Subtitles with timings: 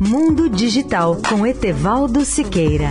[0.00, 2.90] Mundo Digital com Etevaldo Siqueira.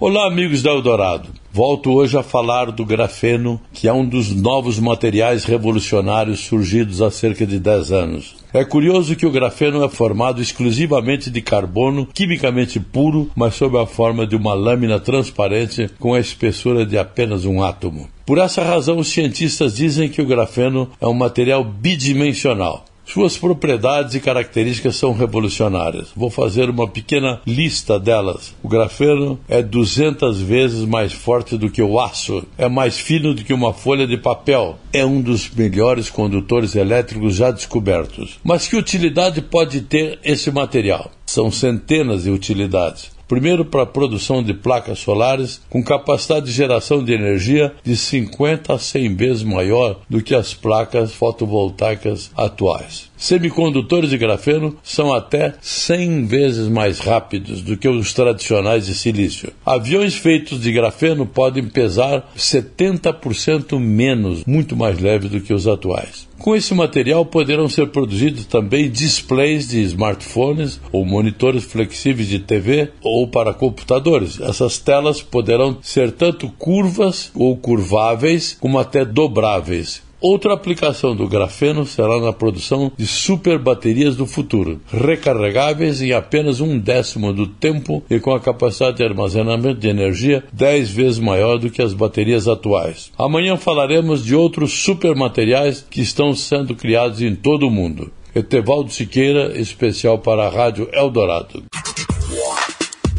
[0.00, 1.28] Olá, amigos da Eldorado.
[1.52, 7.10] Volto hoje a falar do grafeno, que é um dos novos materiais revolucionários surgidos há
[7.10, 8.43] cerca de 10 anos.
[8.54, 13.84] É curioso que o grafeno é formado exclusivamente de carbono quimicamente puro, mas sob a
[13.84, 18.08] forma de uma lâmina transparente com a espessura de apenas um átomo.
[18.24, 22.84] Por essa razão, os cientistas dizem que o grafeno é um material bidimensional.
[23.14, 26.08] Suas propriedades e características são revolucionárias.
[26.16, 28.52] Vou fazer uma pequena lista delas.
[28.60, 33.44] O grafeno é 200 vezes mais forte do que o aço, é mais fino do
[33.44, 38.40] que uma folha de papel, é um dos melhores condutores elétricos já descobertos.
[38.42, 41.08] Mas que utilidade pode ter esse material?
[41.24, 43.13] São centenas de utilidades.
[43.28, 48.74] Primeiro, para a produção de placas solares com capacidade de geração de energia de 50
[48.74, 53.10] a 100 vezes maior do que as placas fotovoltaicas atuais.
[53.16, 59.52] Semicondutores de grafeno são até 100 vezes mais rápidos do que os tradicionais de silício.
[59.64, 66.28] Aviões feitos de grafeno podem pesar 70% menos, muito mais leve do que os atuais.
[66.44, 72.90] Com esse material poderão ser produzidos também displays de smartphones ou monitores flexíveis de TV
[73.00, 74.38] ou para computadores.
[74.38, 80.02] Essas telas poderão ser tanto curvas ou curváveis como até dobráveis.
[80.20, 86.60] Outra aplicação do grafeno será na produção de super baterias do futuro, recarregáveis em apenas
[86.60, 91.58] um décimo do tempo e com a capacidade de armazenamento de energia 10 vezes maior
[91.58, 93.12] do que as baterias atuais.
[93.18, 98.10] Amanhã falaremos de outros super materiais que estão sendo criados em todo o mundo.
[98.34, 101.62] Etevaldo Siqueira, especial para a Rádio Eldorado.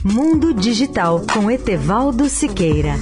[0.04, 2.96] Mundo Digital com Etevaldo Siqueira.